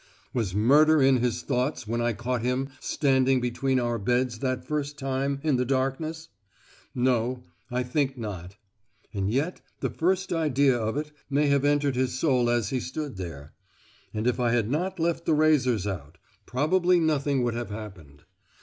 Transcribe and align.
"Was 0.33 0.55
murder 0.55 0.99
in 0.99 1.17
his 1.17 1.43
thoughts 1.43 1.87
when 1.87 2.01
I 2.01 2.13
caught 2.13 2.41
him 2.41 2.69
standing 2.79 3.39
between 3.39 3.79
our 3.79 3.99
beds 3.99 4.39
that 4.39 4.65
first 4.65 4.97
time, 4.97 5.39
in 5.43 5.57
the 5.57 5.63
darkness? 5.63 6.29
No. 6.95 7.43
I 7.69 7.83
think 7.83 8.17
not. 8.17 8.55
And 9.13 9.29
yet 9.29 9.61
the 9.79 9.91
first 9.91 10.33
idea 10.33 10.75
of 10.75 10.97
it 10.97 11.11
may 11.29 11.49
have 11.49 11.63
entered 11.63 11.95
his 11.95 12.17
soul 12.17 12.49
as 12.49 12.71
he 12.71 12.79
stood 12.79 13.17
there—And 13.17 14.25
if 14.25 14.39
I 14.39 14.53
had 14.53 14.71
not 14.71 14.99
left 14.99 15.27
the 15.27 15.35
razors 15.35 15.85
out, 15.85 16.17
probably 16.47 16.99
nothing 16.99 17.43
would 17.43 17.53
have 17.53 17.69
happened. 17.69 18.23